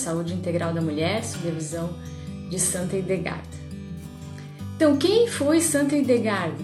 [0.00, 1.90] Saúde Integral da Mulher, sob a visão
[2.48, 3.48] de Santa Hildegard.
[4.74, 6.56] Então, quem foi Santa Hildegard?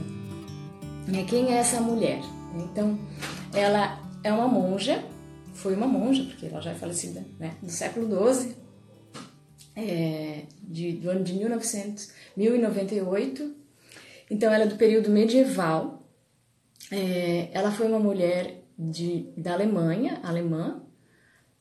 [1.29, 2.21] Quem é essa mulher?
[2.55, 2.99] Então,
[3.55, 5.05] ela é uma monja,
[5.53, 8.57] foi uma monja, porque ela já é falecida, né, do século XII,
[9.77, 13.55] é, de, do ano de 1900, 1098.
[14.31, 16.09] Então, ela é do período medieval.
[16.91, 20.83] É, ela foi uma mulher de, da Alemanha, alemã,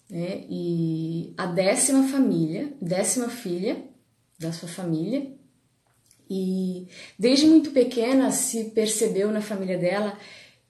[0.10, 3.84] né, e a décima família, décima filha
[4.40, 5.32] da sua família.
[6.30, 6.88] E
[7.20, 10.18] desde muito pequena se percebeu na família dela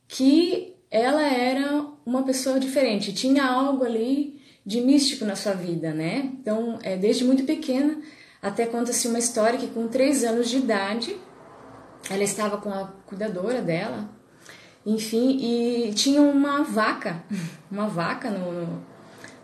[0.07, 6.31] que ela era uma pessoa diferente, tinha algo ali de místico na sua vida, né?
[6.39, 8.01] Então, é, desde muito pequena,
[8.41, 11.15] até conta-se uma história que com três anos de idade,
[12.09, 14.09] ela estava com a cuidadora dela,
[14.85, 17.23] enfim, e tinha uma vaca,
[17.71, 18.94] uma vaca no, no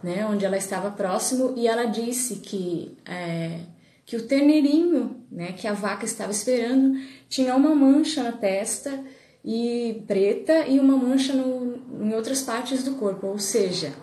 [0.03, 3.59] né, onde ela estava próximo, e ela disse que é,
[4.05, 6.99] que o terneirinho, né, que a vaca estava esperando,
[7.29, 9.03] tinha uma mancha na testa
[9.43, 13.93] e preta e uma mancha no, em outras partes do corpo, ou seja,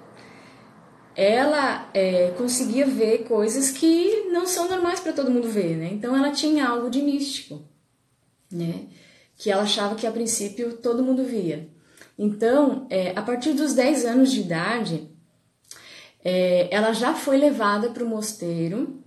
[1.14, 5.90] ela é, conseguia ver coisas que não são normais para todo mundo ver, né?
[5.92, 7.62] Então ela tinha algo de místico,
[8.50, 8.86] né?
[9.36, 11.68] Que ela achava que a princípio todo mundo via.
[12.16, 15.08] Então, é, a partir dos 10 anos de idade,
[16.28, 19.02] é, ela já foi levada para o mosteiro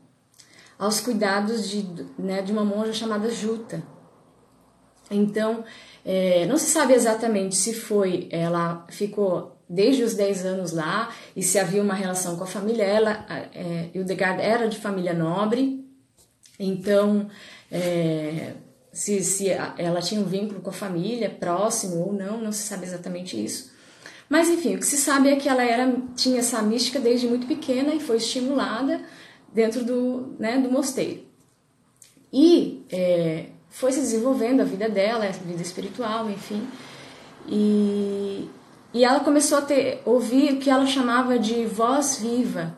[0.78, 1.86] aos cuidados de,
[2.18, 3.84] né, de uma monja chamada Juta.
[5.12, 5.64] Então,
[6.04, 11.44] é, não se sabe exatamente se foi, ela ficou desde os 10 anos lá e
[11.44, 12.84] se havia uma relação com a família.
[12.84, 15.86] Ela, é, Hildegard era de família nobre,
[16.58, 17.30] então
[17.72, 18.54] é,
[18.92, 22.86] se, se ela tinha um vínculo com a família, próximo ou não, não se sabe
[22.86, 23.71] exatamente isso.
[24.32, 27.46] Mas enfim, o que se sabe é que ela era, tinha essa mística desde muito
[27.46, 29.02] pequena e foi estimulada
[29.54, 31.26] dentro do, né, do mosteiro.
[32.32, 36.66] E é, foi se desenvolvendo a vida dela, a vida espiritual, enfim.
[37.46, 38.48] E,
[38.94, 42.78] e ela começou a ter, ouvir o que ela chamava de voz viva,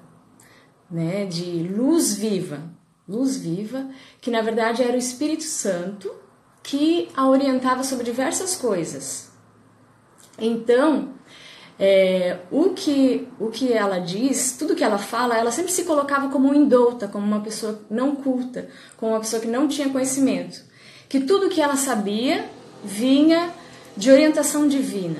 [0.89, 2.63] né, de luz viva,
[3.07, 6.11] luz viva, que na verdade era o Espírito Santo
[6.63, 9.31] que a orientava sobre diversas coisas.
[10.39, 11.13] Então,
[11.79, 16.29] é, o, que, o que ela diz, tudo que ela fala, ela sempre se colocava
[16.29, 20.73] como indouta, como uma pessoa não culta, como uma pessoa que não tinha conhecimento
[21.13, 22.49] que tudo que ela sabia
[22.83, 23.53] vinha
[23.95, 25.19] de orientação divina,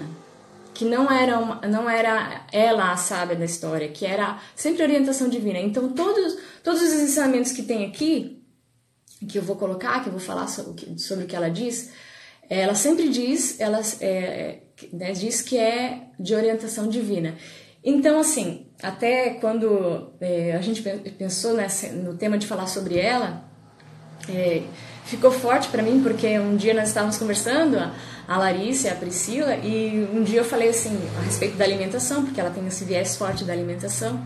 [0.74, 5.30] que não era, uma, não era ela a sábia da história, que era sempre orientação
[5.30, 5.60] divina.
[5.60, 8.44] Então, todos, todos os ensinamentos que tem aqui,
[9.30, 11.92] que eu vou colocar, que eu vou falar sobre, sobre o que ela diz,
[12.50, 14.62] ela sempre diz, ela é,
[14.92, 17.36] né, diz que é de orientação divina.
[17.84, 23.44] Então, assim, até quando é, a gente pensou nessa, no tema de falar sobre ela,
[24.30, 24.64] é,
[25.06, 27.78] ficou forte para mim porque um dia nós estávamos conversando,
[28.26, 32.40] a Larissa a Priscila, e um dia eu falei assim a respeito da alimentação, porque
[32.40, 34.20] ela tem esse viés forte da alimentação,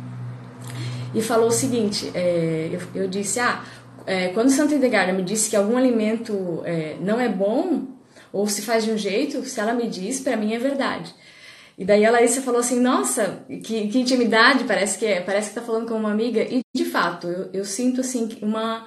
[1.16, 3.64] e falou o seguinte: é, eu, eu, disse, ah,
[4.06, 7.97] é, quando Santa Edgarda me disse que algum alimento é, não é bom
[8.32, 11.14] ou se faz de um jeito, se ela me diz, para mim é verdade.
[11.78, 15.56] E daí a Larissa falou assim, nossa, que, que intimidade, parece que é, parece que
[15.56, 16.42] tá falando com uma amiga.
[16.42, 18.86] E de fato, eu, eu sinto assim uma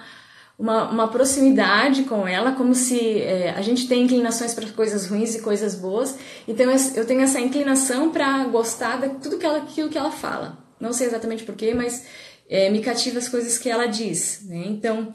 [0.60, 5.34] uma, uma proximidade com ela, como se é, a gente tem inclinações para coisas ruins
[5.34, 6.18] e coisas boas.
[6.46, 10.58] Então eu tenho essa inclinação para gostar de tudo que ela, aquilo que ela fala.
[10.78, 12.04] Não sei exatamente porquê, mas
[12.46, 14.42] é, me cativa as coisas que ela diz.
[14.44, 14.64] Né?
[14.66, 15.14] Então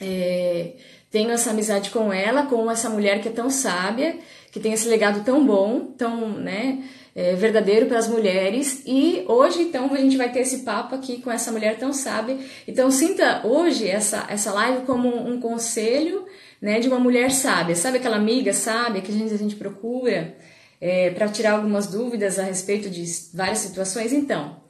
[0.00, 0.76] é,
[1.10, 4.16] tenho essa amizade com ela, com essa mulher que é tão sábia,
[4.50, 6.84] que tem esse legado tão bom, tão, né?
[7.14, 8.82] é, verdadeiro para as mulheres.
[8.86, 12.38] E hoje, então, a gente vai ter esse papo aqui com essa mulher tão sábia.
[12.66, 16.24] Então, sinta hoje essa, essa live como um conselho
[16.60, 17.74] né, de uma mulher sábia.
[17.74, 20.36] Sabe aquela amiga sábia que a gente, a gente procura
[20.80, 23.04] é, para tirar algumas dúvidas a respeito de
[23.34, 24.12] várias situações?
[24.12, 24.60] Então,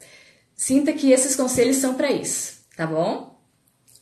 [0.55, 3.30] sinta que esses conselhos são para isso, tá bom?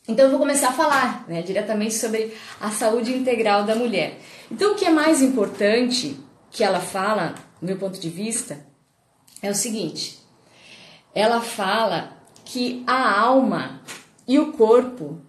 [0.09, 4.19] Então eu vou começar a falar né, diretamente sobre a saúde integral da mulher.
[4.51, 6.19] Então o que é mais importante
[6.51, 8.65] que ela fala do meu ponto de vista,
[9.41, 10.19] é o seguinte:
[11.13, 13.81] ela fala que a alma
[14.27, 15.19] e o corpo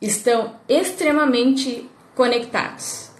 [0.00, 3.10] estão extremamente conectados.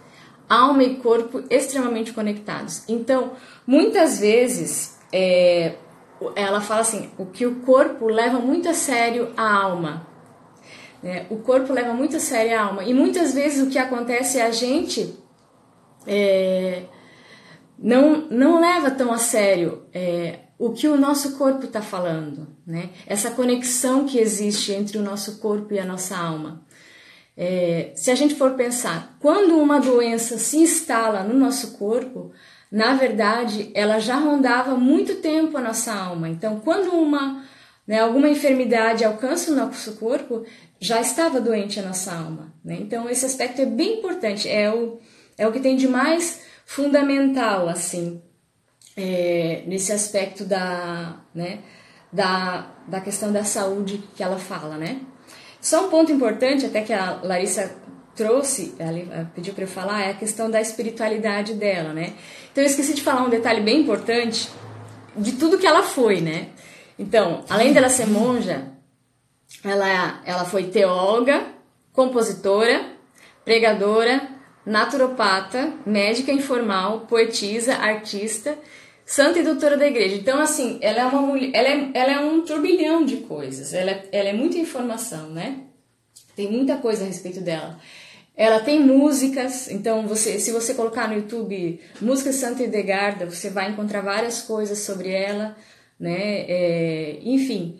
[0.48, 2.82] Alma e corpo extremamente conectados.
[2.88, 3.32] Então,
[3.66, 5.74] muitas vezes, é,
[6.34, 10.07] ela fala assim: o que o corpo leva muito a sério a alma.
[11.02, 11.26] Né?
[11.30, 12.84] O corpo leva muito a sério a alma.
[12.84, 15.14] E muitas vezes o que acontece é a gente.
[16.06, 16.82] É,
[17.78, 22.90] não, não leva tão a sério é, o que o nosso corpo está falando, né?
[23.06, 26.66] Essa conexão que existe entre o nosso corpo e a nossa alma.
[27.36, 32.32] É, se a gente for pensar, quando uma doença se instala no nosso corpo,
[32.70, 36.28] na verdade, ela já rondava muito tempo a nossa alma.
[36.28, 37.44] Então, quando uma,
[37.88, 40.44] né, alguma enfermidade alcança o nosso corpo,
[40.78, 42.52] já estava doente a nossa alma.
[42.62, 42.76] Né?
[42.78, 45.00] Então, esse aspecto é bem importante, é o,
[45.38, 48.22] é o que tem de mais fundamental, assim,
[48.94, 51.60] é, nesse aspecto da, né,
[52.12, 55.00] da, da questão da saúde que ela fala, né?
[55.60, 57.74] Só um ponto importante, até que a Larissa
[58.14, 62.12] trouxe, ela pediu para eu falar, é a questão da espiritualidade dela, né?
[62.52, 64.48] Então eu esqueci de falar um detalhe bem importante
[65.16, 66.48] de tudo que ela foi, né?
[66.98, 68.66] Então, além dela ser monja,
[69.64, 71.46] ela, ela foi teóloga,
[71.92, 72.92] compositora,
[73.44, 74.28] pregadora,
[74.66, 78.58] naturopata, médica informal, poetisa, artista
[79.08, 80.14] santa e doutora da igreja.
[80.16, 83.90] Então, assim, ela é uma mulher, ela é, ela é um turbilhão de coisas, ela
[83.90, 85.60] é, ela é muita informação, né?
[86.36, 87.80] Tem muita coisa a respeito dela.
[88.36, 93.70] Ela tem músicas, então você, se você colocar no YouTube música Santa Edegarda, você vai
[93.70, 95.56] encontrar várias coisas sobre ela,
[95.98, 96.44] né?
[96.48, 97.78] É, enfim,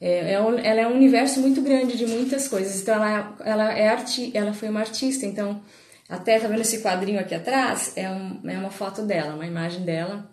[0.00, 2.80] é, é ela é um universo muito grande de muitas coisas.
[2.80, 5.60] Então ela, ela é arti, ela foi uma artista, então
[6.08, 9.82] até tá vendo esse quadrinho aqui atrás é, um, é uma foto dela, uma imagem
[9.82, 10.28] dela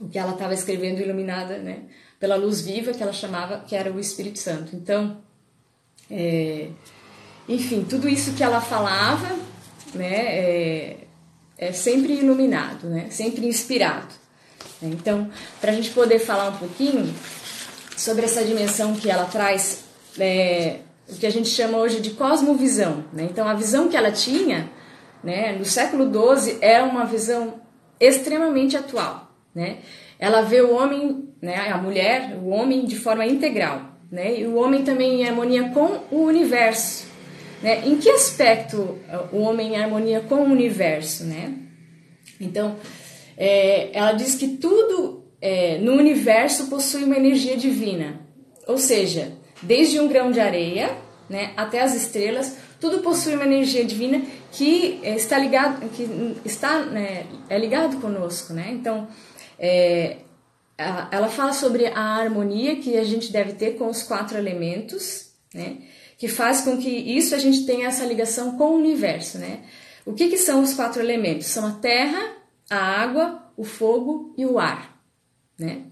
[0.00, 1.82] o que ela estava escrevendo iluminada né,
[2.20, 4.74] pela luz viva que ela chamava que era o Espírito Santo.
[4.76, 5.18] Então,
[6.10, 6.68] é,
[7.48, 9.36] enfim, tudo isso que ela falava
[9.94, 10.96] né, é,
[11.56, 14.14] é sempre iluminado, né, sempre inspirado.
[14.82, 15.30] Então,
[15.60, 17.14] para a gente poder falar um pouquinho
[17.96, 19.84] sobre essa dimensão que ela traz,
[20.18, 23.04] é, o que a gente chama hoje de cosmovisão.
[23.12, 23.26] Né?
[23.30, 24.70] Então, a visão que ela tinha
[25.22, 27.60] né, no século XII é uma visão
[27.98, 29.28] extremamente atual
[29.58, 29.78] né?
[30.18, 34.40] Ela vê o homem, né, a mulher, o homem de forma integral, né?
[34.40, 37.08] E o homem também em harmonia com o universo,
[37.62, 37.82] né?
[37.84, 38.98] Em que aspecto
[39.32, 41.54] o homem em harmonia com o universo, né?
[42.40, 42.76] Então,
[43.38, 48.20] é, ela diz que tudo é, no universo possui uma energia divina,
[48.66, 49.32] ou seja,
[49.62, 50.90] desde um grão de areia,
[51.30, 56.08] né, até as estrelas, tudo possui uma energia divina que está ligado, que
[56.44, 58.70] está né, é ligado conosco, né?
[58.72, 59.08] Então
[59.58, 60.18] é,
[60.76, 65.78] ela fala sobre a harmonia que a gente deve ter com os quatro elementos, né?
[66.16, 69.60] Que faz com que isso a gente tenha essa ligação com o universo, né?
[70.06, 71.48] O que, que são os quatro elementos?
[71.48, 72.37] São a terra,
[72.70, 75.00] a água, o fogo e o ar,
[75.58, 75.86] né?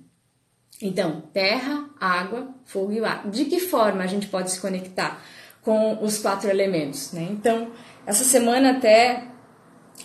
[0.81, 3.29] Então, terra, água, fogo e ar.
[3.31, 5.23] De que forma a gente pode se conectar
[5.63, 7.27] com os quatro elementos, né?
[7.31, 7.73] Então,
[8.07, 9.25] essa semana até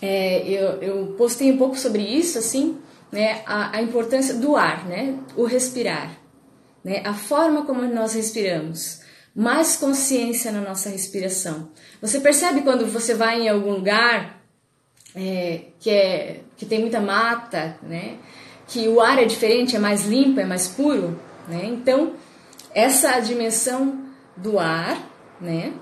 [0.01, 2.79] é, eu, eu postei um pouco sobre isso, assim,
[3.12, 6.18] né, a, a importância do ar, né, o respirar,
[6.83, 9.01] né, a forma como nós respiramos,
[9.35, 11.69] mais consciência na nossa respiração.
[12.01, 14.40] Você percebe quando você vai em algum lugar
[15.15, 18.17] é, que, é, que tem muita mata, né,
[18.67, 21.65] que o ar é diferente, é mais limpo, é mais puro, né?
[21.65, 22.13] Então
[22.73, 24.05] essa dimensão
[24.37, 24.97] do ar,
[25.41, 25.73] né,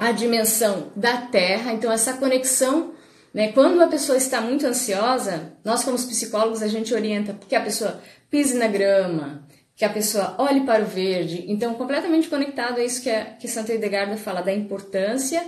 [0.00, 2.92] a dimensão da terra, então essa conexão
[3.32, 3.50] né?
[3.52, 8.00] Quando a pessoa está muito ansiosa, nós como psicólogos a gente orienta que a pessoa
[8.30, 11.44] pise na grama, que a pessoa olhe para o verde.
[11.48, 15.42] Então, completamente conectado a isso que, a, que Santa Edegarda fala, da importância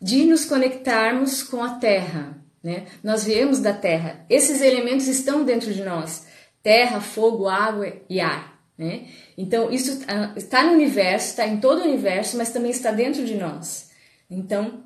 [0.00, 2.38] de nos conectarmos com a terra.
[2.62, 2.86] Né?
[3.02, 4.24] Nós viemos da terra.
[4.28, 6.26] Esses elementos estão dentro de nós:
[6.62, 8.54] terra, fogo, água e ar.
[8.76, 9.08] Né?
[9.36, 13.24] Então, isso ah, está no universo, está em todo o universo, mas também está dentro
[13.24, 13.90] de nós.
[14.28, 14.82] Então,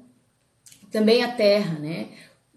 [0.91, 2.09] também a terra, né?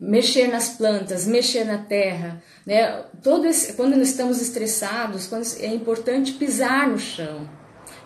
[0.01, 3.03] mexer nas plantas, mexer na terra, né?
[3.21, 7.47] Todo esse, quando estamos estressados, quando é importante pisar no chão,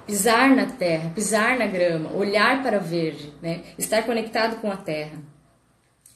[0.05, 3.61] pisar na terra, pisar na grama, olhar para verde, né?
[3.77, 5.17] Estar conectado com a terra.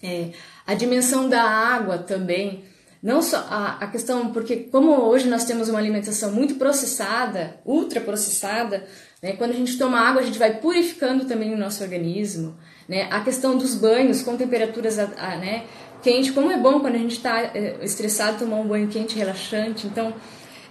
[0.01, 0.29] É,
[0.65, 2.63] a dimensão da água também,
[3.01, 7.99] não só a, a questão, porque como hoje nós temos uma alimentação muito processada, ultra
[7.99, 8.85] processada,
[9.21, 9.33] né?
[9.33, 12.57] Quando a gente toma água, a gente vai purificando também o nosso organismo.
[12.87, 13.07] Né?
[13.11, 15.65] A questão dos banhos com temperaturas né,
[16.01, 19.85] quente, como é bom quando a gente está é, estressado tomar um banho quente relaxante.
[19.85, 20.13] Então,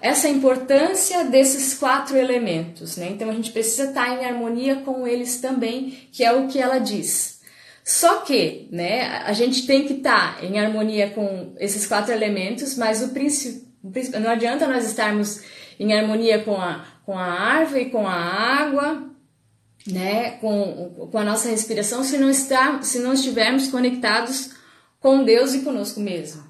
[0.01, 2.97] essa importância desses quatro elementos.
[2.97, 3.09] Né?
[3.11, 6.59] Então, a gente precisa estar tá em harmonia com eles também, que é o que
[6.59, 7.39] ela diz.
[7.85, 12.77] Só que né, a gente tem que estar tá em harmonia com esses quatro elementos,
[12.77, 13.67] mas o princípio
[14.21, 15.43] não adianta nós estarmos
[15.81, 19.09] em harmonia com a, com a árvore, com a água,
[19.87, 24.51] né, com, com a nossa respiração, se não, está, se não estivermos conectados
[25.01, 26.43] com Deus e conosco mesmo.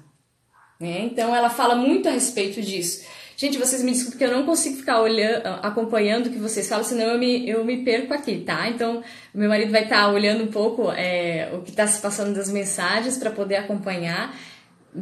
[0.79, 1.01] Né?
[1.01, 3.05] Então ela fala muito a respeito disso,
[3.39, 6.83] Gente, vocês me desculpem que eu não consigo ficar olhando, acompanhando o que vocês falam,
[6.83, 8.67] senão eu me, eu me perco aqui, tá?
[8.67, 9.01] Então,
[9.33, 12.51] meu marido vai estar tá olhando um pouco é, o que está se passando das
[12.51, 14.35] mensagens para poder acompanhar,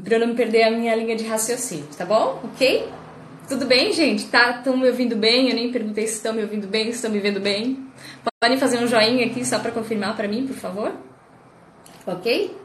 [0.04, 2.40] para eu não perder a minha linha de raciocínio, tá bom?
[2.44, 2.88] Ok?
[3.50, 4.28] Tudo bem, gente?
[4.28, 4.58] Tá?
[4.60, 5.50] Estão me ouvindo bem?
[5.50, 7.90] Eu nem perguntei se estão me ouvindo bem, se estão me vendo bem.
[8.40, 10.94] Podem fazer um joinha aqui só para confirmar para mim, por favor?
[12.06, 12.56] Ok?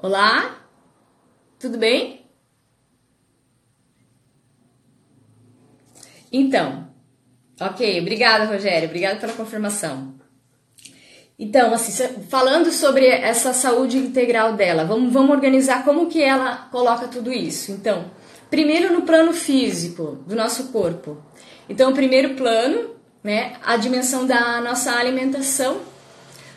[0.00, 0.64] Olá?
[1.58, 2.23] Tudo bem?
[6.36, 6.88] Então,
[7.60, 10.14] ok, obrigada, Rogério, obrigada pela confirmação.
[11.38, 11.92] Então, assim,
[12.28, 17.70] falando sobre essa saúde integral dela, vamos, vamos organizar como que ela coloca tudo isso.
[17.70, 18.10] Então,
[18.50, 21.22] primeiro no plano físico do nosso corpo.
[21.68, 25.82] Então, o primeiro plano, né, a dimensão da nossa alimentação,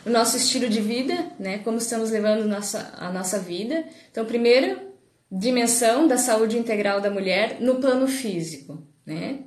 [0.04, 3.84] o nosso estilo de vida, né, como estamos levando nossa, a nossa vida.
[4.10, 4.88] Então, primeira
[5.30, 9.44] dimensão da saúde integral da mulher no plano físico, né?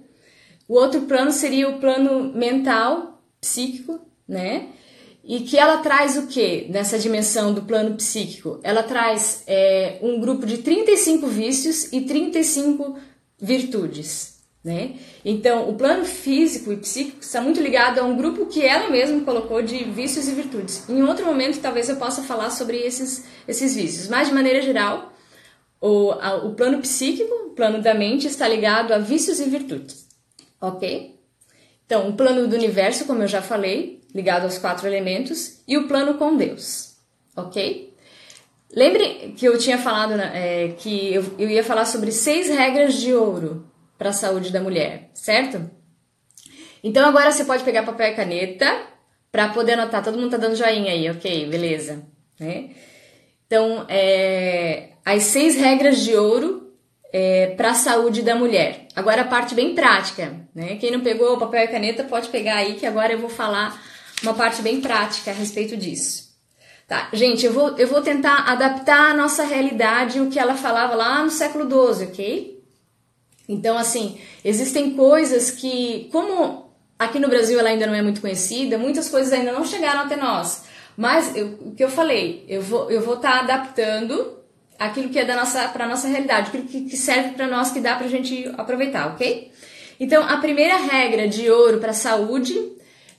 [0.68, 4.70] O outro plano seria o plano mental, psíquico, né?
[5.24, 8.60] E que ela traz o que nessa dimensão do plano psíquico?
[8.63, 12.98] Ela traz é, um grupo de 35 vícios e 35
[13.39, 14.96] virtudes, né?
[15.24, 19.22] Então, o plano físico e psíquico está muito ligado a um grupo que ela mesma
[19.22, 20.88] colocou de vícios e virtudes.
[20.89, 25.13] Em outro momento, talvez eu possa falar sobre esses, esses vícios, mas de maneira geral,
[25.80, 30.11] o, a, o plano psíquico, o plano da mente, está ligado a vícios e virtudes
[30.62, 31.20] ok?
[31.86, 35.88] Então, o plano do universo, como eu já falei, ligado aos quatro elementos, e o
[35.88, 36.96] plano com Deus,
[37.36, 37.94] ok?
[38.74, 42.94] Lembre que eu tinha falado né, é, que eu, eu ia falar sobre seis regras
[42.94, 43.65] de ouro
[43.98, 45.70] para a saúde da mulher, certo?
[46.84, 48.88] Então agora você pode pegar papel e caneta
[49.32, 50.03] para poder anotar.
[50.03, 51.48] Todo mundo tá dando joinha aí, ok?
[51.48, 52.03] Beleza.
[52.39, 52.72] Né?
[53.46, 56.61] Então, é, as seis regras de ouro
[57.12, 58.88] é, para a saúde da mulher.
[58.96, 60.77] Agora a parte bem prática, né?
[60.77, 63.82] Quem não pegou o papel e caneta pode pegar aí que agora eu vou falar
[64.24, 66.32] uma parte bem prática a respeito disso.
[66.88, 70.94] Tá, gente, eu vou, eu vou tentar adaptar a nossa realidade o que ela falava
[70.94, 72.63] lá no século XII, ok?
[73.48, 78.77] Então, assim, existem coisas que, como aqui no Brasil ela ainda não é muito conhecida,
[78.77, 80.63] muitas coisas ainda não chegaram até nós.
[80.96, 84.41] Mas eu, o que eu falei, eu vou eu vou estar tá adaptando
[84.82, 87.80] aquilo que é da nossa para nossa realidade, aquilo que, que serve para nós, que
[87.80, 89.52] dá para a gente aproveitar, ok?
[90.00, 92.56] Então, a primeira regra de ouro para saúde,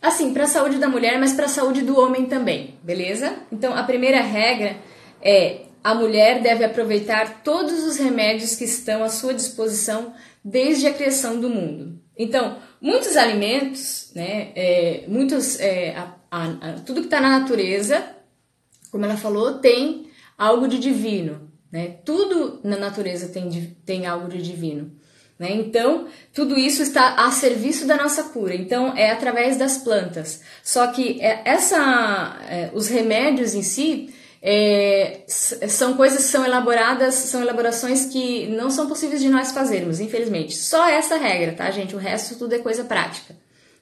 [0.01, 3.37] assim, para a saúde da mulher, mas para a saúde do homem também, beleza?
[3.53, 4.77] Então, a primeira regra
[5.23, 10.13] é a mulher deve aproveitar todos os remédios que estão à sua disposição
[10.45, 12.01] desde a criação do mundo.
[12.19, 18.05] Então, muitos alimentos, né, é, muitos, é, a, a, a, tudo que está na natureza,
[18.91, 21.52] como ela falou, tem algo de divino.
[21.73, 21.97] Né?
[22.05, 24.93] Tudo na natureza tem, tem algo de divino.
[25.39, 25.53] Né?
[25.53, 28.55] Então, tudo isso está a serviço da nossa cura.
[28.55, 30.43] Então, é através das plantas.
[30.63, 37.15] Só que é, essa, é, os remédios em si é, são coisas que são elaboradas,
[37.15, 40.55] são elaborações que não são possíveis de nós fazermos, infelizmente.
[40.55, 41.95] Só essa regra, tá, gente?
[41.97, 43.35] O resto tudo é coisa prática,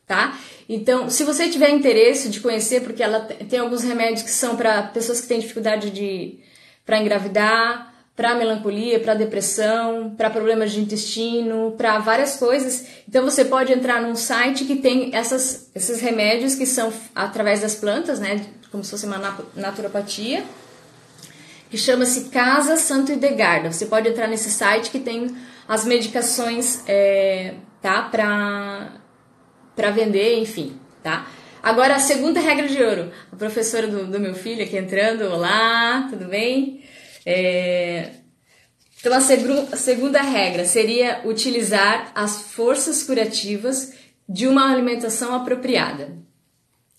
[0.06, 0.38] tá?
[0.68, 4.82] Então, se você tiver interesse de conhecer, porque ela tem alguns remédios que são para
[4.82, 6.38] pessoas que têm dificuldade de
[6.84, 12.84] para engravidar, para melancolia, para depressão, para problemas de intestino, para várias coisas.
[13.08, 17.74] Então você pode entrar num site que tem essas, esses remédios que são através das
[17.74, 19.18] plantas, né, como se fosse uma
[19.54, 20.44] naturopatia,
[21.70, 23.72] que chama-se Casa Santo Idegarda.
[23.72, 25.34] Você pode entrar nesse site que tem
[25.66, 29.00] as medicações, é, tá, para
[29.74, 31.26] para vender, enfim, tá?
[31.62, 33.12] Agora, a segunda regra de ouro.
[33.30, 35.24] A professora do, do meu filho aqui entrando.
[35.24, 36.82] Olá, tudo bem?
[37.24, 38.12] É...
[38.98, 43.92] Então, a, seg a segunda regra seria utilizar as forças curativas
[44.28, 46.16] de uma alimentação apropriada.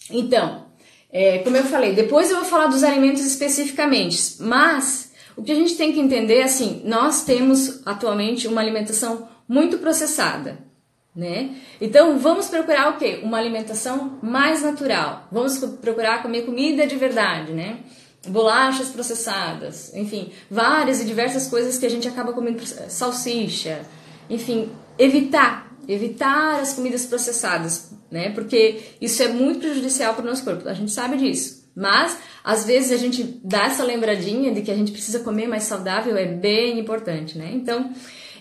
[0.09, 0.67] Então,
[1.11, 5.55] é, como eu falei, depois eu vou falar dos alimentos especificamente, mas o que a
[5.55, 10.70] gente tem que entender é assim: nós temos atualmente uma alimentação muito processada
[11.15, 11.55] né?
[11.79, 13.19] Então vamos procurar o quê?
[13.21, 15.27] Uma alimentação mais natural.
[15.31, 17.79] Vamos procurar comer comida de verdade, né?
[18.27, 23.81] Bolachas processadas, enfim, várias e diversas coisas que a gente acaba comendo, salsicha,
[24.29, 28.29] enfim, evitar, evitar as comidas processadas, né?
[28.29, 31.61] Porque isso é muito prejudicial para o nosso corpo, a gente sabe disso.
[31.75, 35.63] Mas às vezes a gente dá essa lembradinha de que a gente precisa comer mais
[35.63, 37.49] saudável, é bem importante, né?
[37.53, 37.91] Então,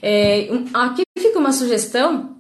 [0.03, 2.40] é, aqui fica uma sugestão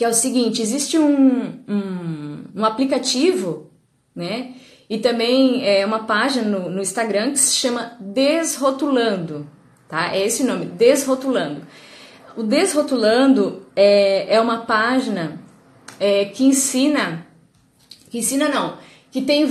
[0.00, 3.70] que é o seguinte: existe um, um, um aplicativo,
[4.16, 4.54] né?
[4.88, 9.46] E também é uma página no, no, Instagram que se chama Desrotulando,
[9.86, 10.16] tá?
[10.16, 11.66] É esse nome, Desrotulando.
[12.34, 15.38] O Desrotulando é, é uma página
[16.00, 17.26] é, que ensina,
[18.08, 18.78] que ensina não,
[19.10, 19.46] que tem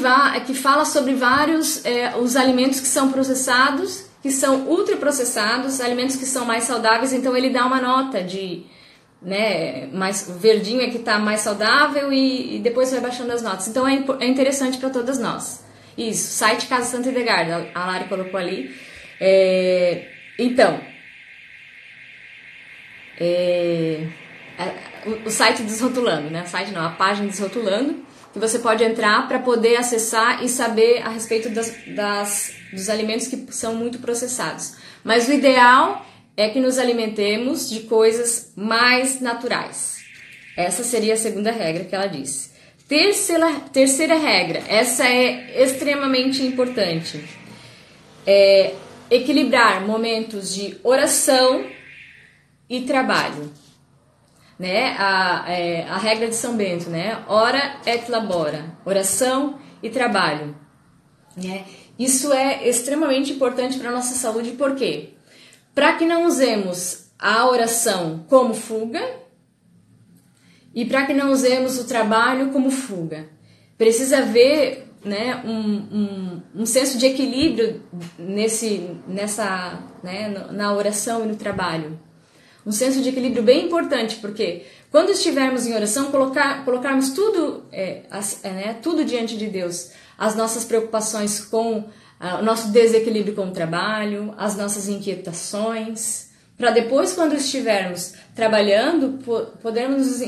[0.48, 6.26] que fala sobre vários é, os alimentos que são processados, que são ultraprocessados, alimentos que
[6.26, 7.14] são mais saudáveis.
[7.14, 8.66] Então ele dá uma nota de
[9.22, 13.68] né, mais verdinho é que está mais saudável e, e, depois vai baixando as notas.
[13.68, 15.66] Então é, é interessante para todas nós.
[15.98, 18.74] Isso, site Casa Santa Hildegard, a Lari colocou ali.
[19.20, 20.08] É,
[20.38, 20.80] então,
[23.20, 24.08] é,
[25.06, 26.46] o, o, site Desrotulando, né?
[26.46, 31.10] Site não, a página Desrotulando, que você pode entrar para poder acessar e saber a
[31.10, 34.78] respeito das, das, dos alimentos que são muito processados.
[35.04, 36.06] Mas o ideal
[36.40, 39.98] é que nos alimentemos de coisas mais naturais.
[40.56, 42.52] Essa seria a segunda regra que ela disse.
[42.88, 47.26] Terceira, terceira regra, essa é extremamente importante.
[48.26, 48.74] É
[49.12, 51.66] equilibrar momentos de oração
[52.70, 53.52] e trabalho.
[54.58, 54.96] Né?
[54.98, 57.22] A, é, a regra de São Bento, né?
[57.28, 60.56] Ora et labora, oração e trabalho.
[61.36, 61.66] Né?
[61.98, 65.19] Isso é extremamente importante para a nossa saúde, por quê?
[65.80, 69.00] Para que não usemos a oração como fuga
[70.76, 73.30] e para que não usemos o trabalho como fuga.
[73.78, 77.82] Precisa haver né, um, um, um senso de equilíbrio
[78.18, 81.98] nesse, nessa, né, na oração e no trabalho.
[82.66, 88.02] Um senso de equilíbrio bem importante, porque quando estivermos em oração, colocar, colocarmos tudo, é,
[88.12, 91.86] as, é, né, tudo diante de Deus, as nossas preocupações com
[92.20, 99.18] o nosso desequilíbrio com o trabalho, as nossas inquietações, para depois, quando estivermos trabalhando,
[99.62, 100.20] podermos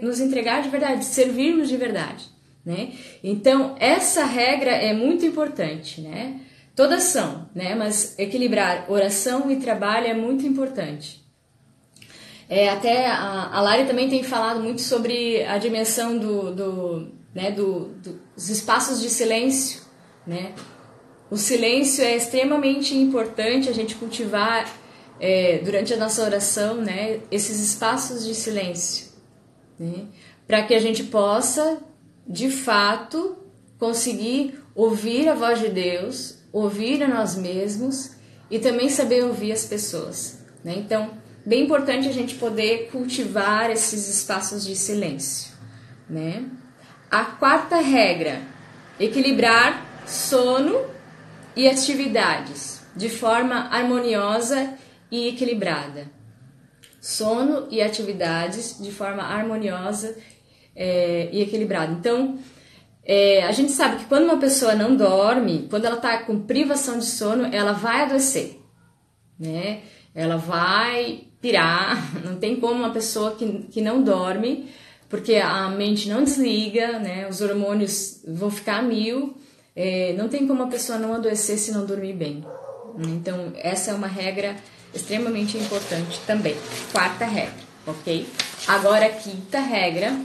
[0.00, 2.24] nos entregar de verdade, servirmos de verdade.
[2.64, 2.92] Né?
[3.22, 6.40] Então, essa regra é muito importante, né?
[6.74, 7.74] Todas são, né?
[7.74, 11.22] Mas equilibrar oração e trabalho é muito importante.
[12.48, 17.50] É, até a, a Lari também tem falado muito sobre a dimensão do, do, né,
[17.50, 17.90] do,
[18.34, 19.82] dos espaços de silêncio,
[20.26, 20.54] né?
[21.30, 24.66] O silêncio é extremamente importante a gente cultivar
[25.20, 29.08] é, durante a nossa oração, né, esses espaços de silêncio,
[29.78, 30.06] né,
[30.46, 31.78] para que a gente possa,
[32.26, 33.36] de fato,
[33.78, 38.12] conseguir ouvir a voz de Deus, ouvir a nós mesmos
[38.50, 40.38] e também saber ouvir as pessoas.
[40.64, 40.74] Né?
[40.78, 41.10] Então,
[41.44, 45.52] bem importante a gente poder cultivar esses espaços de silêncio.
[46.08, 46.46] Né?
[47.10, 48.42] A quarta regra:
[48.98, 50.86] equilibrar sono
[51.58, 54.74] e atividades de forma harmoniosa
[55.10, 56.08] e equilibrada.
[57.00, 60.16] Sono e atividades de forma harmoniosa
[60.76, 61.92] é, e equilibrada.
[61.92, 62.38] Então,
[63.04, 66.96] é, a gente sabe que quando uma pessoa não dorme, quando ela está com privação
[66.96, 68.60] de sono, ela vai adoecer,
[69.36, 69.80] né?
[70.14, 74.70] Ela vai pirar, não tem como uma pessoa que, que não dorme,
[75.08, 77.26] porque a mente não desliga, né?
[77.28, 79.36] Os hormônios vão ficar mil
[79.80, 82.44] é, não tem como a pessoa não adoecer se não dormir bem.
[82.98, 84.56] Então, essa é uma regra
[84.92, 86.56] extremamente importante também.
[86.90, 87.54] Quarta regra,
[87.86, 88.26] ok?
[88.66, 90.18] Agora, a quinta regra.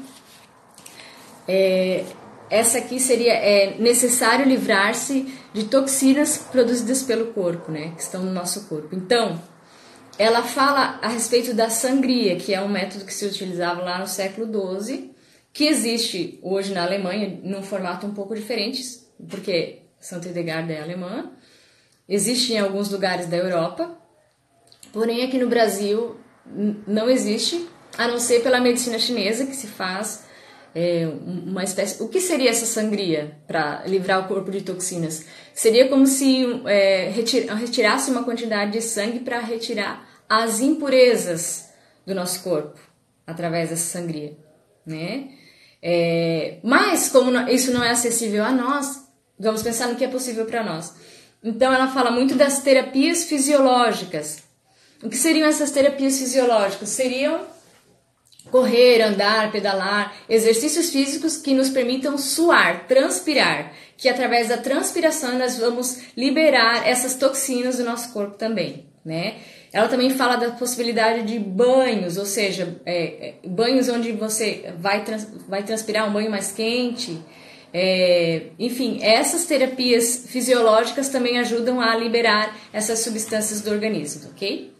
[1.47, 2.03] É,
[2.49, 7.93] essa aqui seria é necessário livrar-se de toxinas produzidas pelo corpo, né?
[7.95, 8.95] Que estão no nosso corpo.
[8.95, 9.39] Então,
[10.17, 14.07] ela fala a respeito da sangria, que é um método que se utilizava lá no
[14.07, 14.47] século
[14.81, 15.11] XII,
[15.51, 21.31] que existe hoje na Alemanha num formato um pouco diferente, porque Santa Hildegard é alemã,
[22.07, 23.97] existe em alguns lugares da Europa,
[24.91, 26.17] porém aqui no Brasil
[26.87, 30.25] não existe, a não ser pela medicina chinesa que se faz
[30.75, 32.01] é, uma espécie.
[32.01, 35.25] O que seria essa sangria para livrar o corpo de toxinas?
[35.53, 41.69] Seria como se é, retirasse uma quantidade de sangue para retirar as impurezas
[42.05, 42.79] do nosso corpo
[43.25, 44.35] através dessa sangria,
[44.85, 45.29] né?
[45.81, 49.02] É, mas como isso não é acessível a nós,
[49.39, 50.93] Vamos pensar no que é possível para nós.
[51.43, 54.43] Então ela fala muito das terapias fisiológicas.
[55.03, 56.89] O que seriam essas terapias fisiológicas?
[56.89, 57.41] Seriam
[58.49, 65.57] correr, andar, pedalar, exercícios físicos que nos permitam suar, transpirar, que através da transpiração nós
[65.57, 69.37] vamos liberar essas toxinas do nosso corpo também, né?
[69.71, 75.03] Ela também fala da possibilidade de banhos, ou seja, é, é, banhos onde você vai,
[75.03, 77.19] trans, vai transpirar um banho mais quente,
[77.73, 84.71] é, enfim, essas terapias fisiológicas também ajudam a liberar essas substâncias do organismo, ok?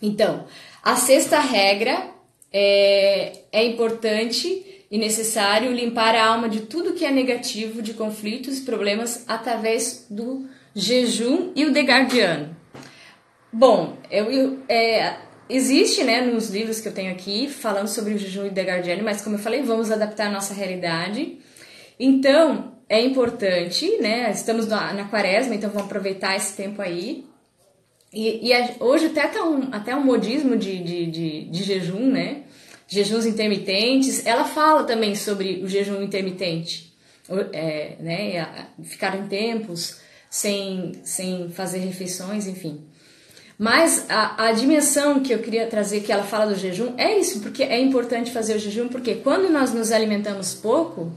[0.00, 0.46] Então,
[0.82, 2.10] a sexta regra
[2.52, 8.58] é, é importante e necessário limpar a alma de tudo que é negativo, de conflitos
[8.58, 12.56] e problemas através do jejum e o degardiano.
[13.52, 15.16] Bom, eu, é,
[15.48, 19.20] existe, né, nos livros que eu tenho aqui, falando sobre o jejum de Degardiani, mas
[19.20, 21.38] como eu falei, vamos adaptar a nossa realidade.
[22.02, 27.26] Então, é importante, né, estamos na, na quaresma, então vamos aproveitar esse tempo aí.
[28.10, 32.10] E, e a, hoje até tá um, até um modismo de, de, de, de jejum,
[32.10, 32.44] né,
[32.88, 34.24] jejuns intermitentes.
[34.24, 36.90] Ela fala também sobre o jejum intermitente,
[37.52, 42.80] é, né, ficar em tempos sem, sem fazer refeições, enfim.
[43.58, 47.40] Mas a, a, dimensão que eu queria trazer, que ela fala do jejum, é isso,
[47.40, 51.12] porque é importante fazer o jejum, porque quando nós nos alimentamos pouco,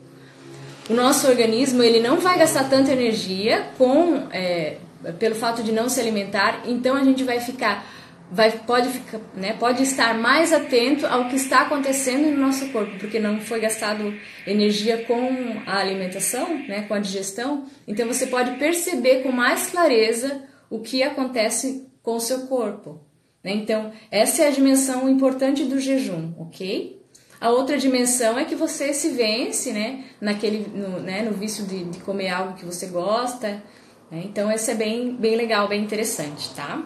[0.89, 4.77] o nosso organismo ele não vai gastar tanta energia com é,
[5.19, 7.85] pelo fato de não se alimentar, então a gente vai ficar,
[8.31, 12.97] vai, pode, ficar, né, pode estar mais atento ao que está acontecendo no nosso corpo,
[12.97, 14.13] porque não foi gastado
[14.47, 20.43] energia com a alimentação, né, com a digestão, então você pode perceber com mais clareza
[20.69, 23.01] o que acontece com o seu corpo.
[23.43, 23.51] Né?
[23.51, 27.02] Então, essa é a dimensão importante do jejum, ok?
[27.43, 30.05] A outra dimensão é que você se vence, né?
[30.21, 31.23] Naquele, no, né?
[31.23, 33.61] no vício de, de comer algo que você gosta.
[34.09, 34.21] Né?
[34.23, 36.81] Então, esse é bem, bem legal, bem interessante, tá?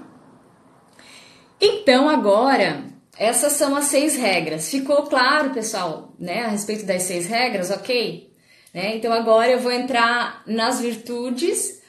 [1.62, 2.86] Então, agora,
[3.20, 4.72] essas são as seis regras.
[4.72, 6.46] Ficou claro, pessoal, né?
[6.46, 8.34] A respeito das seis regras, ok?
[8.74, 8.96] Né?
[8.96, 11.84] Então, agora eu vou entrar nas virtudes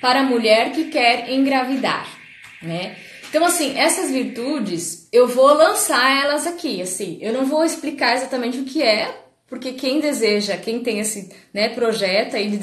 [0.00, 2.20] para a mulher que quer engravidar
[2.62, 2.96] né?
[3.30, 7.16] Então, assim, essas virtudes, eu vou lançar elas aqui, assim.
[7.20, 11.68] Eu não vou explicar exatamente o que é, porque quem deseja, quem tem esse né,
[11.68, 12.58] projeto aí de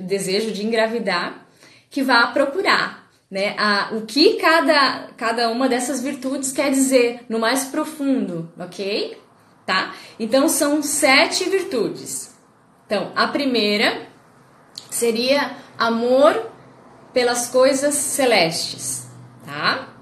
[0.00, 1.44] desejo de engravidar,
[1.90, 3.56] que vá procurar, né?
[3.58, 9.18] A, o que cada, cada uma dessas virtudes quer dizer no mais profundo, ok?
[9.66, 9.92] Tá?
[10.20, 12.32] Então, são sete virtudes.
[12.86, 14.06] Então, a primeira
[14.88, 16.48] seria amor
[17.12, 19.09] pelas coisas celestes
[19.50, 19.96] tá?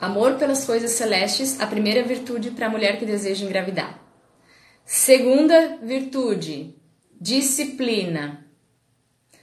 [0.00, 4.02] Amor pelas coisas celestes, a primeira virtude para a mulher que deseja engravidar.
[4.86, 6.74] Segunda virtude,
[7.20, 8.46] disciplina.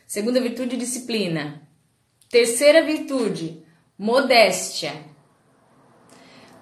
[0.07, 1.61] Segunda virtude, disciplina.
[2.29, 3.63] Terceira virtude,
[3.97, 4.93] modéstia.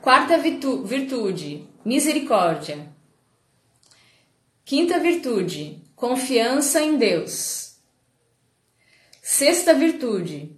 [0.01, 2.93] Quarta virtude, misericórdia.
[4.65, 7.77] Quinta virtude, confiança em Deus.
[9.21, 10.56] Sexta virtude,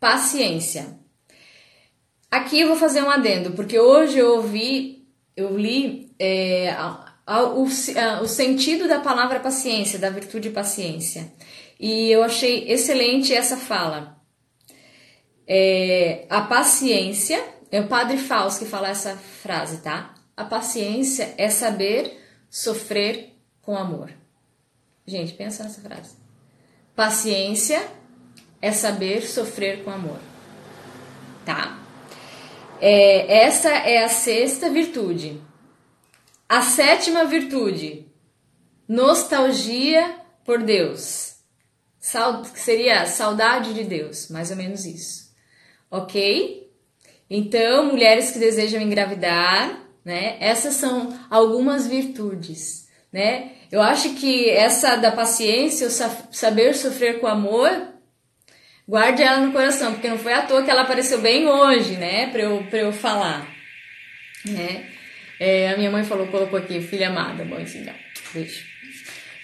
[0.00, 0.98] paciência.
[2.30, 7.42] Aqui eu vou fazer um adendo, porque hoje eu ouvi, eu li é, a, a,
[7.44, 11.32] o, a, o sentido da palavra paciência, da virtude paciência,
[11.78, 14.16] e eu achei excelente essa fala.
[15.46, 20.14] É, a paciência, é o Padre Fausto que fala essa frase, tá?
[20.36, 24.12] A paciência é saber sofrer com amor.
[25.06, 26.16] Gente, pensa nessa frase.
[26.94, 27.86] Paciência
[28.66, 30.18] é saber sofrer com amor.
[31.44, 31.78] Tá?
[32.80, 35.40] É, essa é a sexta virtude.
[36.48, 38.06] A sétima virtude,
[38.88, 41.36] nostalgia por Deus.
[42.00, 45.32] Sal, seria saudade de Deus, mais ou menos isso.
[45.88, 46.68] Ok?
[47.30, 50.36] Então, mulheres que desejam engravidar, né?
[50.40, 53.52] Essas são algumas virtudes, né?
[53.70, 55.90] Eu acho que essa da paciência, o
[56.32, 57.95] saber sofrer com amor,
[58.88, 62.28] guarde ela no coração, porque não foi à toa que ela apareceu bem hoje, né,
[62.28, 63.46] pra eu, pra eu falar,
[64.44, 64.90] né.
[65.38, 67.94] É, a minha mãe falou, colocou aqui, filha amada, bom, assim, não,
[68.32, 68.64] beijo.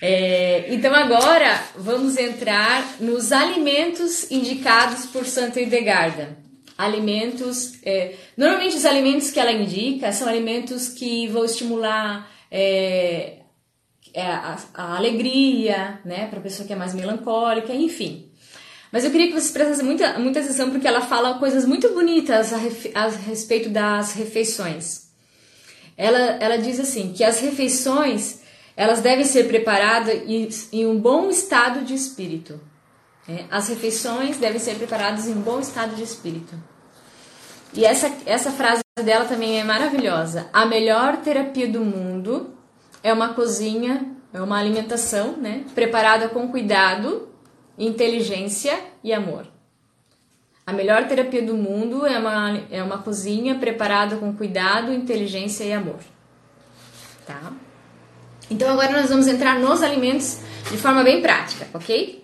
[0.05, 6.37] É, então agora vamos entrar nos alimentos indicados por Santa Hildegarda.
[6.77, 13.43] Alimentos, é, normalmente os alimentos que ela indica são alimentos que vão estimular é,
[14.13, 18.32] é a, a, alegria, né, para pessoa que é mais melancólica, enfim.
[18.93, 22.53] Mas eu queria que vocês prestassem muita, muita atenção porque ela fala coisas muito bonitas
[22.53, 22.59] a,
[22.95, 25.09] a respeito das refeições.
[25.97, 28.43] Ela, ela diz assim que as refeições
[28.77, 32.61] elas devem ser preparadas em, em um bom estado de espírito.
[33.27, 36.55] É, as refeições devem ser preparadas em um bom estado de espírito.
[37.73, 40.49] E essa, essa frase dela também é maravilhosa.
[40.53, 42.55] A melhor terapia do mundo
[43.03, 47.32] é uma cozinha, é uma alimentação, né, preparada com cuidado
[47.87, 49.47] inteligência e amor.
[50.65, 55.73] A melhor terapia do mundo é uma, é uma cozinha preparada com cuidado, inteligência e
[55.73, 55.99] amor.
[57.27, 57.53] Tá?
[58.49, 60.41] Então agora nós vamos entrar nos alimentos
[60.71, 62.23] de forma bem prática, ok?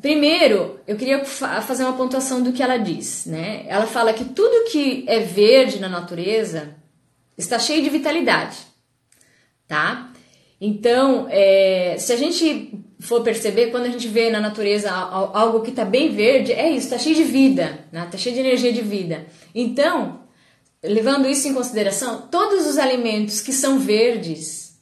[0.00, 3.64] Primeiro, eu queria fazer uma pontuação do que ela diz, né?
[3.68, 6.74] Ela fala que tudo que é verde na natureza
[7.36, 8.56] está cheio de vitalidade,
[9.68, 10.10] tá?
[10.58, 15.70] Então, é, se a gente for perceber, quando a gente vê na natureza algo que
[15.70, 18.10] está bem verde, é isso, está cheio de vida, está né?
[18.16, 19.26] cheio de energia de vida.
[19.54, 20.20] Então,
[20.82, 24.78] levando isso em consideração, todos os alimentos que são verdes,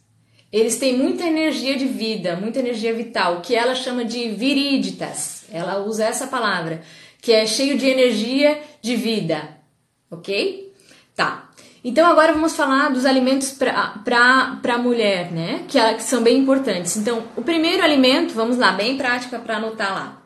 [0.53, 5.45] eles têm muita energia de vida, muita energia vital, que ela chama de viríditas.
[5.53, 6.83] Ela usa essa palavra,
[7.21, 9.57] que é cheio de energia de vida,
[10.11, 10.73] ok?
[11.15, 11.48] Tá.
[11.89, 15.65] Então agora vamos falar dos alimentos para a mulher, né?
[15.67, 16.99] Que, que são bem importantes.
[16.99, 20.23] Então, o primeiro alimento, vamos lá, bem prática para anotar lá.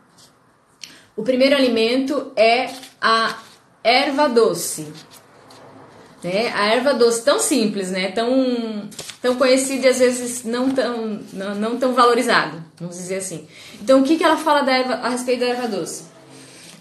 [1.14, 2.68] O primeiro alimento é
[3.01, 3.37] a
[3.85, 4.92] erva doce.
[6.20, 6.53] Né?
[6.53, 8.11] A erva doce tão simples, né?
[8.11, 8.88] Tão,
[9.20, 13.46] tão conhecida e às vezes não tão, não, não tão valorizado, vamos dizer assim.
[13.81, 16.07] Então, o que, que ela fala da erva, a respeito da erva doce?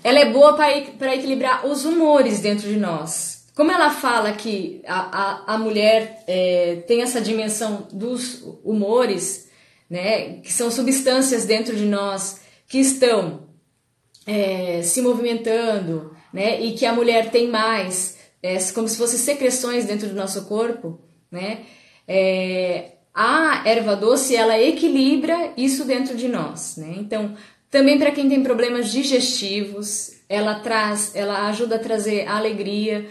[0.03, 3.40] Ela é boa para equilibrar os humores dentro de nós.
[3.55, 9.49] Como ela fala que a, a, a mulher é, tem essa dimensão dos humores,
[9.89, 13.49] né, que são substâncias dentro de nós que estão
[14.25, 19.85] é, se movimentando, né, e que a mulher tem mais, é, como se fossem secreções
[19.85, 21.65] dentro do nosso corpo, né,
[22.07, 26.95] é, a erva doce ela equilibra isso dentro de nós, né?
[26.97, 27.35] Então,
[27.69, 33.05] também para quem tem problemas digestivos, ela traz, ela ajuda a trazer alegria,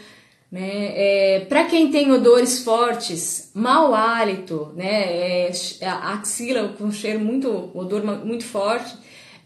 [0.50, 0.92] né?
[0.94, 5.48] É, para quem tem odores fortes, mau hálito, né?
[5.48, 8.92] É, a axila com cheiro muito, odor muito forte,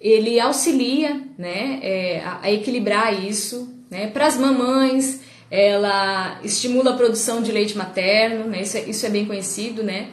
[0.00, 1.78] ele auxilia, né?
[1.82, 4.06] É, a, a, equilibrar isso, né?
[4.06, 8.62] Para as mamães, ela estimula a produção de leite materno, né?
[8.62, 10.08] Isso é, isso é bem conhecido, né?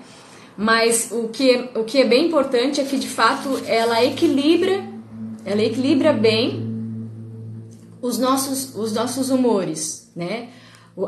[0.58, 4.84] Mas o que, é, o que é bem importante é que de fato ela equilibra,
[5.46, 6.70] ela equilibra bem
[8.02, 10.50] os nossos, os nossos humores, né?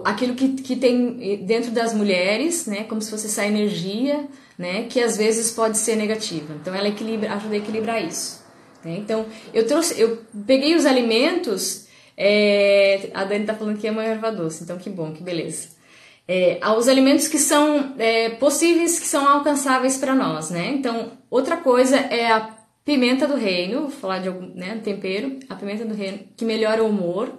[0.06, 5.00] Aquilo que, que tem dentro das mulheres, né, como se fosse essa energia, né, que
[5.00, 6.54] às vezes pode ser negativa.
[6.62, 8.44] Então ela equilibra, ajuda a equilibrar isso.
[8.84, 8.98] Né?
[8.98, 11.88] Então eu trouxe, eu peguei os alimentos.
[12.16, 15.70] É, a Dani está falando que é uma erva doce, então que bom, que beleza.
[16.28, 20.70] É, os alimentos que são é, possíveis, que são alcançáveis para nós, né?
[20.70, 25.56] Então outra coisa é a pimenta do reino, vou falar de algum né, tempero, a
[25.56, 27.32] pimenta do reino que melhora o humor,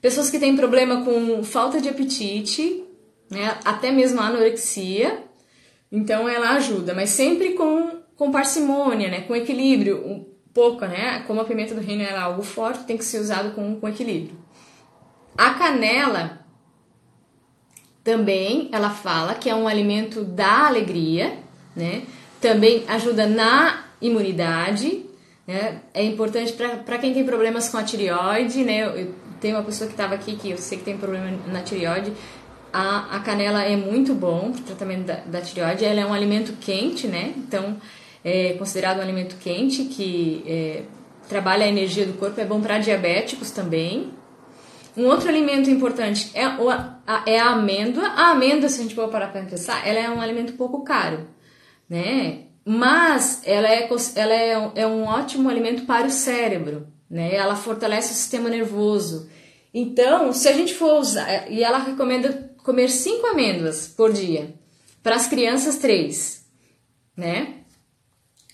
[0.00, 2.84] Pessoas que têm problema com falta de apetite,
[3.30, 5.24] né, até mesmo anorexia,
[5.90, 11.40] então ela ajuda, mas sempre com, com parcimônia, né, com equilíbrio, um pouco, né, como
[11.40, 14.36] a pimenta do reino é algo forte, tem que ser usado com, com equilíbrio.
[15.36, 16.44] A canela
[18.02, 21.38] também, ela fala que é um alimento da alegria,
[21.74, 22.04] né,
[22.40, 25.04] também ajuda na imunidade,
[25.46, 29.86] né, é importante para quem tem problemas com a tireoide, né, eu, tem uma pessoa
[29.86, 32.12] que estava aqui que eu sei que tem problema na tireoide.
[32.72, 35.84] A, a canela é muito bom para o tratamento da, da tireoide.
[35.84, 37.32] Ela é um alimento quente, né?
[37.36, 37.76] Então,
[38.24, 40.82] é considerado um alimento quente que é,
[41.28, 42.40] trabalha a energia do corpo.
[42.40, 44.12] É bom para diabéticos também.
[44.96, 48.06] Um outro alimento importante é, a, é a amêndoa.
[48.08, 51.28] A amêndoa, se a gente for parar para pensar, ela é um alimento pouco caro,
[51.88, 52.46] né?
[52.64, 57.34] Mas ela é, ela é, é um ótimo alimento para o cérebro né?
[57.34, 59.28] Ela fortalece o sistema nervoso.
[59.72, 64.54] Então, se a gente for usar, e ela recomenda comer cinco amêndoas por dia,
[65.02, 66.44] para as crianças três,
[67.16, 67.58] né?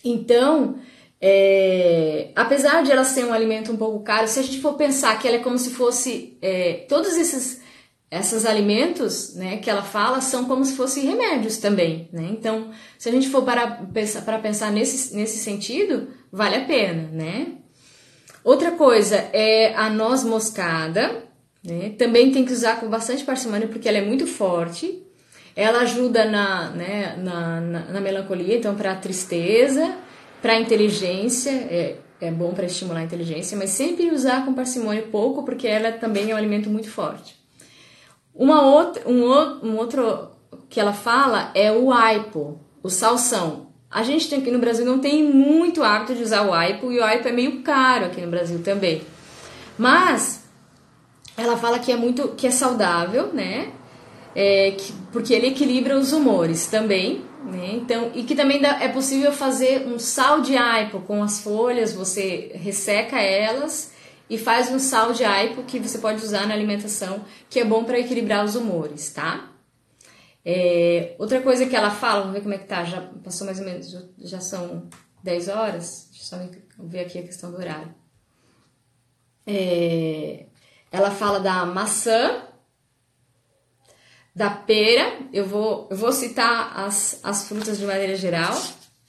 [0.05, 0.79] Então,
[1.21, 5.19] é, apesar de ela ser um alimento um pouco caro, se a gente for pensar
[5.19, 7.63] que ela é como se fosse é, todos esses
[8.11, 12.29] esses alimentos, né, que ela fala são como se fossem remédios também, né?
[12.31, 17.09] Então, se a gente for para pensar, para pensar nesse, nesse sentido, vale a pena,
[17.11, 17.62] né?
[18.45, 21.23] Outra coisa é a noz moscada,
[21.65, 21.91] né?
[21.91, 25.03] Também tem que usar com bastante parcimônia porque ela é muito forte.
[25.55, 29.95] Ela ajuda na, né, na, na, na melancolia, então para tristeza,
[30.41, 35.45] para inteligência, é, é bom para estimular a inteligência, mas sempre usar com parcimônia pouco
[35.45, 37.37] porque ela também é um alimento muito forte.
[38.35, 39.27] Uma outra, um,
[39.63, 40.31] um outro
[40.71, 43.72] que ela fala é o aipo, o salsão.
[43.93, 46.99] A gente tem aqui no Brasil não tem muito hábito de usar o aipo e
[46.99, 49.03] o aipo é meio caro aqui no Brasil também.
[49.77, 50.43] Mas
[51.37, 53.71] ela fala que é muito que é saudável, né?
[54.35, 57.73] É, que, porque ele equilibra os humores também, né?
[57.75, 61.93] Então, e que também dá, é possível fazer um sal de aipo com as folhas,
[61.93, 63.93] você resseca elas
[64.31, 67.85] e faz um sal de aipo que você pode usar na alimentação, que é bom
[67.85, 69.52] para equilibrar os humores, tá?
[70.45, 73.59] É, outra coisa que ela fala, vamos ver como é que tá, já passou mais
[73.61, 74.89] ou menos, já, são
[75.23, 77.95] 10 horas, deixa eu só ver aqui a questão do horário.
[79.47, 80.47] É,
[80.91, 82.43] ela fala da maçã,
[84.35, 88.61] da pera, eu vou, eu vou citar as, as frutas de maneira geral,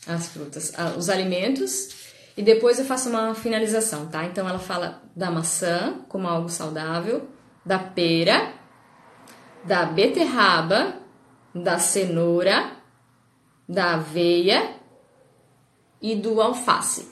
[0.05, 2.03] as frutas, os alimentos,
[2.37, 4.25] e depois eu faço uma finalização, tá?
[4.25, 7.27] Então ela fala da maçã como algo saudável,
[7.65, 8.53] da pera,
[9.63, 11.02] da beterraba,
[11.53, 12.71] da cenoura,
[13.67, 14.71] da aveia
[16.01, 17.07] e do alface.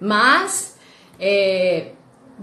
[0.00, 0.76] Mas
[1.18, 1.92] é,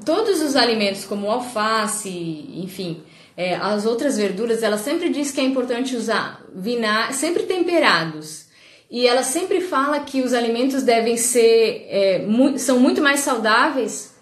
[0.06, 2.10] todos os alimentos, como alface,
[2.56, 3.04] enfim,
[3.36, 8.48] é, as outras verduras, ela sempre diz que é importante usar vinagre, sempre temperados.
[8.92, 14.16] E ela sempre fala que os alimentos devem ser, é, mu são muito mais saudáveis.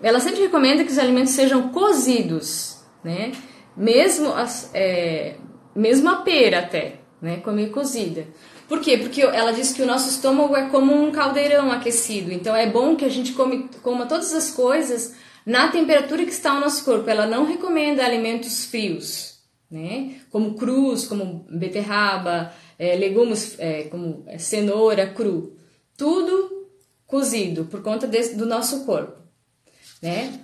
[0.00, 3.32] Ela sempre recomenda que os alimentos sejam cozidos, né?
[3.76, 5.36] Mesmo, as, é,
[5.78, 7.36] mesmo a pera até, né?
[7.38, 8.26] Comer cozida.
[8.68, 8.98] Por quê?
[8.98, 12.32] Porque ela diz que o nosso estômago é como um caldeirão aquecido.
[12.32, 15.14] Então é bom que a gente come, coma todas as coisas
[15.46, 17.08] na temperatura que está o nosso corpo.
[17.08, 19.38] Ela não recomenda alimentos frios,
[19.70, 20.16] né?
[20.30, 25.56] Como crus, como beterraba, é, legumes é, como cenoura cru.
[25.96, 26.68] Tudo
[27.06, 29.16] cozido por conta desse, do nosso corpo,
[30.02, 30.40] né?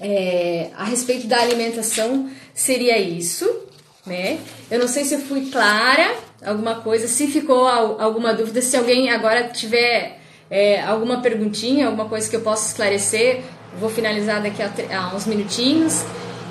[0.00, 3.67] É, a respeito da alimentação seria isso,
[4.08, 4.40] né?
[4.70, 9.10] Eu não sei se eu fui clara, alguma coisa, se ficou alguma dúvida, se alguém
[9.10, 10.18] agora tiver
[10.50, 13.42] é, alguma perguntinha, alguma coisa que eu possa esclarecer,
[13.78, 16.02] vou finalizar daqui a, a uns minutinhos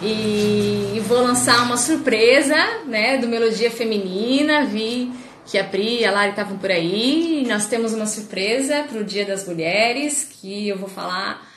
[0.01, 4.63] e, e, vou lançar uma surpresa, né, do Melodia Feminina.
[4.65, 5.11] Vi
[5.45, 7.43] que a Pri e a Lari estavam por aí.
[7.43, 11.47] E nós temos uma surpresa para o Dia das Mulheres que eu vou falar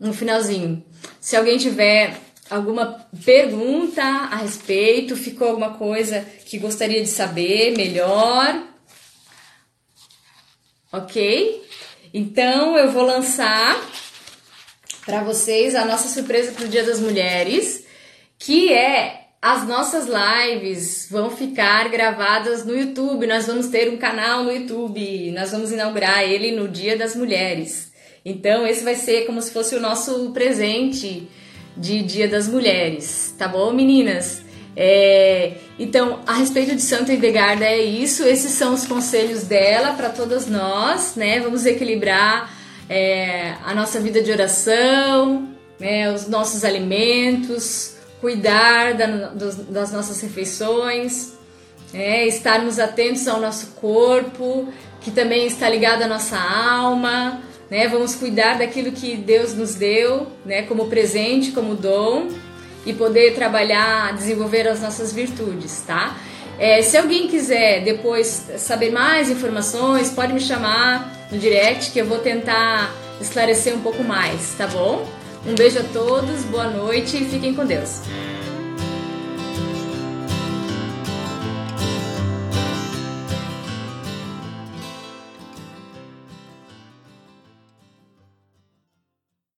[0.00, 0.82] no finalzinho.
[1.20, 2.16] Se alguém tiver
[2.52, 8.62] alguma pergunta a respeito, ficou alguma coisa que gostaria de saber melhor,
[10.92, 11.62] ok?
[12.12, 13.80] Então eu vou lançar
[15.06, 17.86] para vocês a nossa surpresa para o Dia das Mulheres,
[18.38, 23.26] que é as nossas lives vão ficar gravadas no YouTube.
[23.26, 25.32] Nós vamos ter um canal no YouTube.
[25.32, 27.90] Nós vamos inaugurar ele no Dia das Mulheres.
[28.24, 31.28] Então, esse vai ser como se fosse o nosso presente
[31.76, 34.42] de Dia das Mulheres, tá bom, meninas?
[34.76, 38.24] É, então, a respeito de Santa Hildegarda é isso.
[38.24, 41.40] Esses são os conselhos dela para todas nós, né?
[41.40, 42.50] Vamos equilibrar
[42.88, 50.20] é, a nossa vida de oração, né, os nossos alimentos, cuidar da, dos, das nossas
[50.20, 51.32] refeições,
[51.92, 54.68] é, estarmos atentos ao nosso corpo,
[55.00, 57.42] que também está ligado à nossa alma.
[57.72, 62.28] Né, vamos cuidar daquilo que Deus nos deu, né, como presente, como dom,
[62.84, 66.14] e poder trabalhar, desenvolver as nossas virtudes, tá?
[66.58, 72.04] É, se alguém quiser depois saber mais informações, pode me chamar no direct que eu
[72.04, 75.08] vou tentar esclarecer um pouco mais, tá bom?
[75.46, 78.02] Um beijo a todos, boa noite e fiquem com Deus.